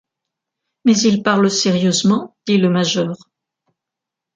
[0.83, 3.15] Mais il parle sérieusement, dit le major.